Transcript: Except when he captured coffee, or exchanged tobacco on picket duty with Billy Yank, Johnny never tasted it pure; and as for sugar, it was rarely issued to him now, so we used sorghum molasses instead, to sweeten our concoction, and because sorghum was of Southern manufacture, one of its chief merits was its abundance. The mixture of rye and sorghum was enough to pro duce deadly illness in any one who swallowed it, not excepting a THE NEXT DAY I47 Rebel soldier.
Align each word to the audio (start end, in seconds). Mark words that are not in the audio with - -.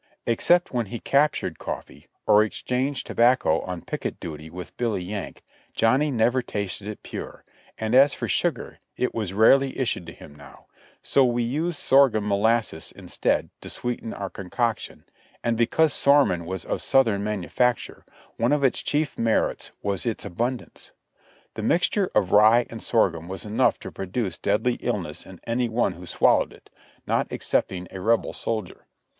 Except 0.25 0.73
when 0.73 0.87
he 0.87 0.99
captured 0.99 1.59
coffee, 1.59 2.07
or 2.25 2.43
exchanged 2.43 3.05
tobacco 3.05 3.59
on 3.61 3.83
picket 3.83 4.19
duty 4.19 4.49
with 4.49 4.75
Billy 4.75 5.03
Yank, 5.03 5.43
Johnny 5.75 6.09
never 6.09 6.41
tasted 6.41 6.87
it 6.87 7.03
pure; 7.03 7.45
and 7.77 7.93
as 7.93 8.11
for 8.15 8.27
sugar, 8.27 8.79
it 8.97 9.13
was 9.13 9.31
rarely 9.31 9.77
issued 9.77 10.07
to 10.07 10.11
him 10.11 10.33
now, 10.33 10.65
so 11.03 11.23
we 11.23 11.43
used 11.43 11.77
sorghum 11.77 12.27
molasses 12.27 12.91
instead, 12.93 13.51
to 13.61 13.69
sweeten 13.69 14.11
our 14.11 14.31
concoction, 14.31 15.03
and 15.43 15.55
because 15.55 15.93
sorghum 15.93 16.47
was 16.47 16.65
of 16.65 16.81
Southern 16.81 17.23
manufacture, 17.23 18.03
one 18.37 18.51
of 18.51 18.63
its 18.63 18.81
chief 18.81 19.19
merits 19.19 19.69
was 19.83 20.07
its 20.07 20.25
abundance. 20.25 20.91
The 21.53 21.61
mixture 21.61 22.09
of 22.15 22.31
rye 22.31 22.65
and 22.71 22.81
sorghum 22.81 23.27
was 23.27 23.45
enough 23.45 23.77
to 23.81 23.91
pro 23.91 24.05
duce 24.07 24.39
deadly 24.39 24.79
illness 24.81 25.27
in 25.27 25.39
any 25.45 25.69
one 25.69 25.93
who 25.93 26.07
swallowed 26.07 26.53
it, 26.53 26.71
not 27.05 27.27
excepting 27.29 27.83
a 27.83 27.83
THE 27.83 27.83
NEXT 27.83 27.93
DAY 27.93 27.99
I47 28.01 28.05
Rebel 28.07 28.33
soldier. 28.33 28.87